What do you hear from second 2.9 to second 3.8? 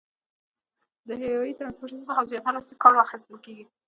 اخیستل کیږي؟